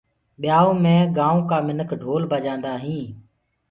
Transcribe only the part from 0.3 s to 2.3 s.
ٻيآئوٚ مي گآئونٚ ڪآ منک ڍول